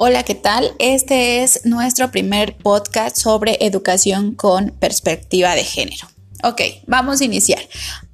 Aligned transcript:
Hola, 0.00 0.22
¿qué 0.22 0.36
tal? 0.36 0.76
Este 0.78 1.42
es 1.42 1.66
nuestro 1.66 2.12
primer 2.12 2.56
podcast 2.56 3.16
sobre 3.16 3.58
educación 3.60 4.32
con 4.36 4.70
perspectiva 4.70 5.56
de 5.56 5.64
género. 5.64 6.06
Ok, 6.44 6.60
vamos 6.86 7.20
a 7.20 7.24
iniciar. 7.24 7.58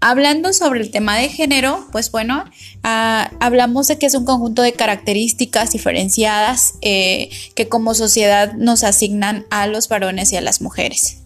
Hablando 0.00 0.54
sobre 0.54 0.80
el 0.80 0.90
tema 0.90 1.18
de 1.18 1.28
género, 1.28 1.86
pues 1.92 2.10
bueno, 2.10 2.46
ah, 2.84 3.30
hablamos 3.38 3.88
de 3.88 3.98
que 3.98 4.06
es 4.06 4.14
un 4.14 4.24
conjunto 4.24 4.62
de 4.62 4.72
características 4.72 5.72
diferenciadas 5.72 6.76
eh, 6.80 7.28
que 7.54 7.68
como 7.68 7.92
sociedad 7.92 8.54
nos 8.54 8.82
asignan 8.82 9.44
a 9.50 9.66
los 9.66 9.88
varones 9.88 10.32
y 10.32 10.36
a 10.36 10.40
las 10.40 10.62
mujeres, 10.62 11.18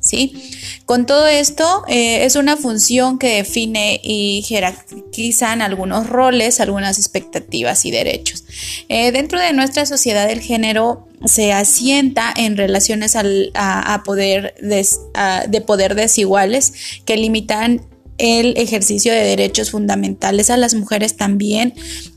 Con 0.86 1.06
todo 1.06 1.26
esto, 1.26 1.84
eh, 1.88 2.24
es 2.24 2.36
una 2.36 2.56
función 2.56 3.18
que 3.18 3.36
define 3.36 4.00
y 4.02 4.42
jerarquizan 4.46 5.62
algunos 5.62 6.08
roles, 6.08 6.60
algunas 6.60 6.98
expectativas 6.98 7.84
y 7.84 7.90
derechos. 7.90 8.44
Eh, 8.88 9.12
dentro 9.12 9.40
de 9.40 9.52
nuestra 9.52 9.86
sociedad, 9.86 10.30
el 10.30 10.40
género 10.40 11.06
se 11.24 11.52
asienta 11.52 12.32
en 12.36 12.56
relaciones 12.56 13.16
a, 13.16 14.02
poder 14.04 14.54
de 14.60 15.60
poder 15.60 15.94
desiguales 15.94 16.72
que 17.04 17.16
limitan 17.16 17.82
el 18.18 18.56
ejercicio 18.56 19.12
de 19.12 19.22
derechos 19.22 19.70
fundamentales 19.70 20.50
a 20.50 20.56
las 20.56 20.74
mujeres 20.74 21.16
también 21.16 21.74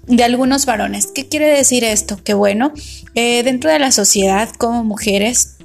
de 0.07 0.23
algunos 0.23 0.65
varones. 0.65 1.07
¿Qué 1.07 1.27
quiere 1.27 1.47
decir 1.47 1.83
esto? 1.83 2.19
Que 2.23 2.33
bueno, 2.33 2.73
eh, 3.15 3.43
dentro 3.43 3.71
de 3.71 3.79
la 3.79 3.91
sociedad 3.91 4.49
como 4.57 4.83
mujeres 4.83 5.57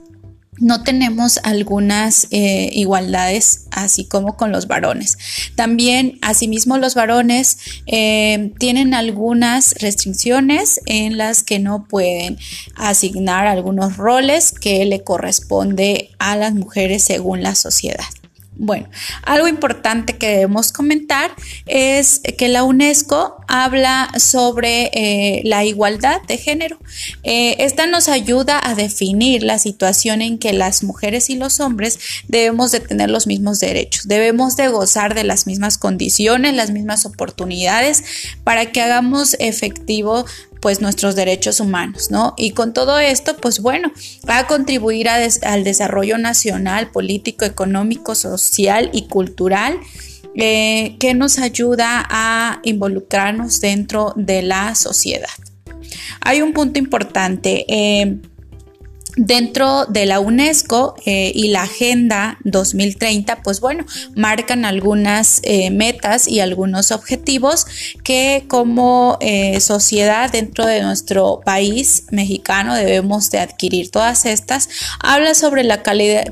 no 0.59 0.83
tenemos 0.83 1.39
algunas 1.43 2.29
eh, 2.31 2.71
igualdades 2.73 3.67
así 3.71 4.05
como 4.07 4.37
con 4.37 4.53
los 4.53 4.67
varones. 4.67 5.19
También, 5.55 6.19
asimismo, 6.23 6.79
los 6.79 6.95
varones 6.95 7.59
eh, 7.87 8.53
tienen 8.59 8.95
algunas 8.95 9.75
restricciones 9.81 10.81
en 10.87 11.19
las 11.19 11.43
que 11.43 11.59
no 11.59 11.85
pueden 11.85 12.39
asignar 12.75 13.47
algunos 13.47 13.97
roles 13.97 14.53
que 14.53 14.85
le 14.87 15.05
corresponde 15.05 16.11
a 16.19 16.37
las 16.37 16.55
mujeres 16.55 17.03
según 17.05 17.43
la 17.43 17.55
sociedad. 17.55 18.05
Bueno, 18.59 18.89
algo 19.23 19.49
importante 19.49 20.17
que 20.17 20.29
debemos 20.29 20.73
comentar 20.73 21.31
es 21.67 22.23
que 22.39 22.49
la 22.49 22.65
UNESCO 22.65 23.37
habla 23.49 24.11
sobre 24.19 24.91
eh, 24.95 25.43
la 25.45 25.65
igualdad 25.65 26.23
de 26.23 26.39
género. 26.39 26.79
Eh, 27.23 27.57
esta 27.59 27.87
nos 27.87 28.09
ayuda 28.09 28.59
a 28.63 28.75
definir 28.75 29.43
la 29.43 29.59
situación 29.59 30.23
en 30.23 30.39
que 30.39 30.55
las 30.55 30.83
mujeres 30.83 31.29
y 31.29 31.37
los 31.37 31.61
hombres 31.61 31.99
debemos 32.29 32.73
de 32.73 32.81
tener 32.81 33.11
los 33.11 33.27
mismos 33.27 33.61
derechos, 33.61 34.09
debemos 34.09 34.57
de 34.57 34.69
gozar 34.69 35.15
de 35.15 35.25
las 35.25 35.47
mismas 35.47 35.77
condiciones, 35.77 36.55
las 36.55 36.71
mismas 36.71 37.05
oportunidades 37.05 38.05
para 38.43 38.73
que 38.73 38.81
hagamos 38.81 39.37
efectivo 39.39 40.25
pues 40.67 40.81
nuestros 40.81 41.15
derechos 41.15 41.61
humanos, 41.61 42.11
¿no? 42.11 42.35
Y 42.37 42.51
con 42.51 42.75
todo 42.75 42.99
esto, 42.99 43.37
pues 43.37 43.61
bueno, 43.61 43.93
va 44.29 44.39
a 44.39 44.47
contribuir 44.49 45.09
al 45.09 45.63
desarrollo 45.63 46.19
nacional, 46.19 46.91
político, 46.91 47.45
económico, 47.45 48.17
social 48.17 48.91
y 48.93 49.07
cultural. 49.07 49.79
Eh, 50.35 50.97
que 50.99 51.15
nos 51.15 51.39
ayuda 51.39 52.05
a 52.11 52.61
involucrarnos 52.65 53.61
dentro 53.61 54.13
de 54.17 54.43
la 54.43 54.75
sociedad. 54.75 55.31
Hay 56.21 56.43
un 56.43 56.53
punto 56.53 56.81
importante. 56.81 57.65
Eh, 57.69 58.19
Dentro 59.19 59.87
de 59.87 60.05
la 60.05 60.21
UNESCO 60.21 60.95
eh, 61.07 61.33
y 61.35 61.49
la 61.49 61.63
Agenda 61.63 62.37
2030, 62.45 63.43
pues 63.43 63.61
bueno, 63.61 63.87
marcan 64.15 64.67
algunas 64.67 65.41
eh, 65.43 65.71
metas 65.71 66.29
y 66.29 66.41
algunos 66.41 66.93
objetivos 66.93 67.65
que 68.05 68.45
como 68.47 69.17
eh, 69.23 69.59
sociedad 69.61 70.31
dentro 70.31 70.67
de 70.67 70.83
nuestro 70.83 71.41
país 71.47 72.05
mexicano 72.11 72.75
debemos 72.75 73.31
de 73.31 73.39
adquirir 73.39 73.91
todas 73.91 74.27
estas. 74.27 74.69
Habla 75.01 75.33
sobre 75.35 75.65
la 75.65 75.83
calidad, 75.83 76.27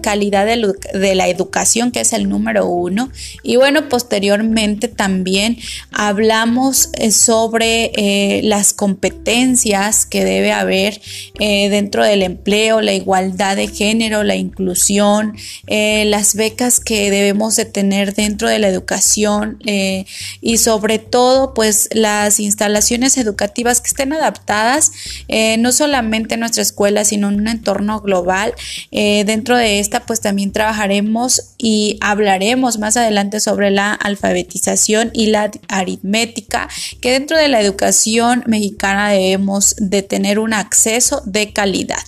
de, 0.45 1.15
la 1.15 1.29
educación, 1.29 1.91
que 1.91 2.01
es 2.01 2.13
el 2.13 2.29
número 2.29 2.67
uno. 2.67 3.11
Y 3.43 3.57
bueno, 3.57 3.89
posteriormente 3.89 4.89
también 4.89 5.57
hablamos 5.91 6.91
sobre 7.11 8.43
las 8.43 8.75
competencias 8.75 10.05
que 10.05 10.23
debe 10.23 10.53
haber 10.53 11.01
dentro 11.39 12.05
del 12.05 12.23
empleo 12.23 12.74
la 12.81 12.93
igualdad 12.93 13.57
de 13.57 13.69
género, 13.69 14.23
la 14.23 14.37
inclusión, 14.37 15.37
eh, 15.67 16.05
las 16.07 16.35
becas 16.35 16.81
que 16.81 17.11
debemos 17.11 17.57
de 17.57 17.65
tener 17.65 18.15
dentro 18.15 18.49
de 18.49 18.59
la 18.59 18.69
educación 18.69 19.59
eh, 19.67 20.07
y 20.41 20.59
sobre 20.59 20.99
todo 20.99 21.55
pues 21.55 21.89
las 21.93 22.41
instalaciones 22.41 23.17
educativas 23.17 23.81
que 23.81 23.89
estén 23.89 24.13
adaptadas 24.13 24.93
eh, 25.29 25.57
no 25.59 25.73
solamente 25.73 26.35
en 26.35 26.41
nuestra 26.41 26.63
escuela 26.63 27.05
sino 27.05 27.29
en 27.29 27.41
un 27.41 27.49
entorno 27.49 28.01
global. 28.01 28.55
dentro 28.91 29.57
de 29.57 29.81
esta 29.81 30.07
pues 30.07 30.21
también 30.21 30.53
trabajaremos 30.53 31.55
y 31.59 31.99
hablaremos 32.01 32.79
más 32.79 32.97
adelante 32.97 33.41
sobre 33.41 33.71
la 33.71 33.93
alfabetización 33.93 35.11
y 35.13 35.27
la 35.27 35.51
aritmética 35.69 36.69
que 37.01 37.13
dentro 37.13 37.37
de 37.39 37.49
la 37.49 37.61
educación 37.61 38.45
mexicana 38.47 39.11
debemos 39.11 39.75
de 39.79 40.03
tener 40.03 40.39
un 40.39 40.53
acceso 40.53 41.23
de 41.25 41.53
calidad. 41.53 41.99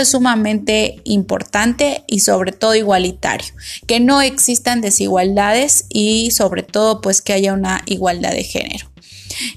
Es 0.00 0.08
sumamente 0.10 1.00
importante 1.04 2.04
y 2.06 2.20
sobre 2.20 2.52
todo 2.52 2.74
igualitario, 2.74 3.52
que 3.86 4.00
no 4.00 4.20
existan 4.20 4.80
desigualdades 4.80 5.86
y 5.88 6.30
sobre 6.30 6.62
todo 6.62 7.00
pues 7.00 7.22
que 7.22 7.32
haya 7.32 7.52
una 7.52 7.82
igualdad 7.86 8.32
de 8.32 8.44
género. 8.44 8.90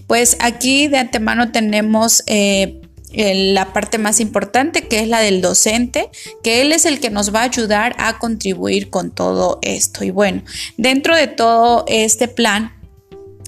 Pues 0.07 0.37
aquí 0.39 0.87
de 0.87 0.97
antemano 0.97 1.51
tenemos 1.51 2.23
eh, 2.27 2.81
la 3.13 3.73
parte 3.73 3.97
más 3.97 4.19
importante 4.19 4.87
que 4.87 4.99
es 4.99 5.07
la 5.07 5.19
del 5.19 5.41
docente, 5.41 6.09
que 6.43 6.61
él 6.61 6.71
es 6.71 6.85
el 6.85 6.99
que 6.99 7.09
nos 7.09 7.33
va 7.33 7.41
a 7.41 7.45
ayudar 7.45 7.95
a 7.97 8.19
contribuir 8.19 8.89
con 8.89 9.11
todo 9.11 9.59
esto. 9.61 10.03
Y 10.03 10.11
bueno, 10.11 10.43
dentro 10.77 11.15
de 11.15 11.27
todo 11.27 11.85
este 11.87 12.27
plan, 12.27 12.73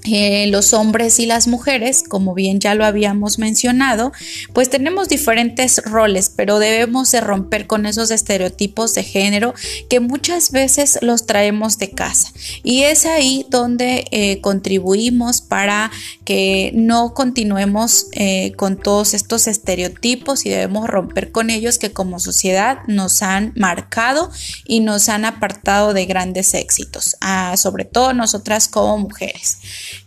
eh, 0.06 0.48
los 0.48 0.74
hombres 0.74 1.20
y 1.20 1.26
las 1.26 1.48
mujeres, 1.48 2.04
como 2.08 2.34
bien 2.34 2.60
ya 2.60 2.76
lo 2.76 2.86
habíamos 2.86 3.40
mencionado, 3.40 4.12
pues 4.54 4.70
tenemos 4.70 5.08
diferentes 5.08 5.82
roles, 5.86 6.32
pero 6.36 6.60
debemos 6.60 7.12
de 7.12 7.22
romper 7.22 7.68
con 7.68 7.86
esos 7.86 8.12
estereotipos 8.12 8.94
de 8.94 9.04
género 9.04 9.54
que 9.90 10.00
muchas 10.00 10.52
veces 10.52 11.00
los 11.02 11.26
traemos 11.26 11.78
de 11.78 11.92
casa. 11.92 12.32
Y 12.64 12.84
es 12.84 13.06
ahí 13.06 13.46
donde 13.50 14.06
eh, 14.12 14.42
contribuimos 14.42 15.42
para 15.42 15.92
que 16.26 16.72
no 16.74 17.14
continuemos 17.14 18.08
eh, 18.12 18.52
con 18.58 18.78
todos 18.78 19.14
estos 19.14 19.48
estereotipos 19.48 20.46
y 20.46 20.50
debemos 20.50 20.88
romper 20.88 21.32
con 21.32 21.50
ellos 21.50 21.78
que 21.78 21.92
como 21.92 22.20
sociedad 22.20 22.80
nos 22.88 23.22
han 23.22 23.54
marcado 23.56 24.32
y 24.66 24.82
nos 24.82 25.10
han 25.10 25.26
apartado 25.26 25.94
de 25.94 26.06
grandes 26.06 26.54
éxitos, 26.54 27.16
ah, 27.22 27.56
sobre 27.58 27.86
todo 27.86 28.14
nosotras 28.14 28.68
como 28.68 28.98
mujeres. 28.98 29.58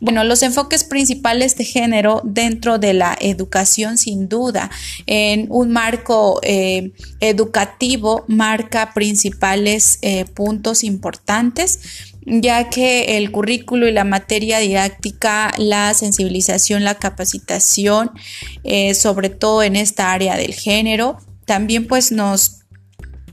Bueno, 0.01 0.25
los 0.25 0.43
enfoques 0.43 0.85
principales 0.85 1.57
de 1.57 1.65
género 1.65 2.23
dentro 2.25 2.79
de 2.79 2.95
la 2.95 3.17
educación, 3.21 3.99
sin 3.99 4.29
duda, 4.29 4.71
en 5.07 5.47
un 5.51 5.71
marco 5.71 6.41
eh, 6.43 6.93
educativo 7.21 8.25
marca 8.29 8.93
principales 8.95 9.99
eh, 10.03 10.25
puntos 10.25 10.85
importantes 10.85 11.81
ya 12.27 12.69
que 12.69 13.17
el 13.17 13.31
currículo 13.31 13.87
y 13.87 13.93
la 13.93 14.05
materia 14.05 14.59
didáctica, 14.59 15.53
la 15.59 15.95
sensibilización, 15.95 16.83
la 16.83 16.97
capacitación, 16.97 18.11
eh, 18.65 18.95
sobre 18.95 19.31
todo 19.31 19.63
en 19.63 19.77
esta 19.77 20.13
área 20.13 20.37
del 20.37 20.53
género, 20.53 21.19
también 21.45 21.87
pues 21.87 22.11
nos 22.11 22.66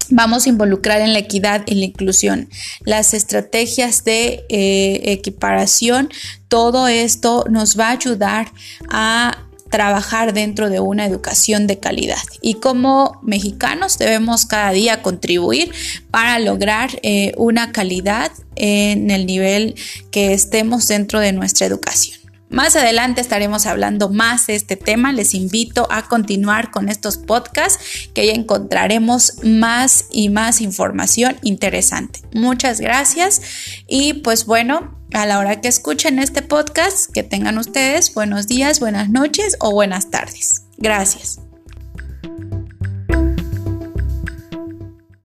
vamos 0.09 0.45
a 0.45 0.49
involucrar 0.49 1.01
en 1.01 1.13
la 1.13 1.19
equidad 1.19 1.63
y 1.67 1.75
la 1.75 1.85
inclusión, 1.85 2.49
las 2.81 3.13
estrategias 3.13 4.03
de 4.03 4.45
eh, 4.49 5.01
equiparación, 5.05 6.09
todo 6.47 6.87
esto 6.87 7.45
nos 7.49 7.79
va 7.79 7.87
a 7.87 7.91
ayudar 7.91 8.51
a 8.89 9.37
trabajar 9.73 10.33
dentro 10.33 10.69
de 10.69 10.79
una 10.79 11.03
educación 11.03 11.65
de 11.65 11.79
calidad. 11.79 12.21
Y 12.41 12.55
como 12.55 13.19
mexicanos 13.23 13.97
debemos 13.97 14.45
cada 14.45 14.71
día 14.71 15.01
contribuir 15.01 15.71
para 16.11 16.37
lograr 16.37 16.91
eh, 17.01 17.31
una 17.37 17.71
calidad 17.71 18.31
en 18.55 19.09
el 19.09 19.25
nivel 19.25 19.73
que 20.11 20.33
estemos 20.33 20.87
dentro 20.87 21.19
de 21.19 21.33
nuestra 21.33 21.65
educación. 21.65 22.22
Más 22.53 22.75
adelante 22.75 23.19
estaremos 23.19 23.65
hablando 23.65 24.09
más 24.09 24.45
de 24.45 24.53
este 24.53 24.75
tema. 24.75 25.11
Les 25.11 25.33
invito 25.33 25.87
a 25.89 26.07
continuar 26.07 26.69
con 26.69 26.87
estos 26.87 27.17
podcasts 27.17 28.09
que 28.13 28.27
ya 28.27 28.33
encontraremos 28.33 29.43
más 29.43 30.05
y 30.11 30.29
más 30.29 30.61
información 30.61 31.35
interesante. 31.41 32.21
Muchas 32.35 32.79
gracias 32.79 33.41
y 33.87 34.13
pues 34.13 34.45
bueno, 34.45 34.95
a 35.13 35.25
la 35.25 35.39
hora 35.39 35.61
que 35.61 35.67
escuchen 35.67 36.19
este 36.19 36.43
podcast, 36.43 37.11
que 37.11 37.23
tengan 37.23 37.57
ustedes 37.57 38.13
buenos 38.13 38.45
días, 38.45 38.79
buenas 38.79 39.09
noches 39.09 39.57
o 39.59 39.71
buenas 39.71 40.11
tardes. 40.11 40.61
Gracias. 40.77 41.42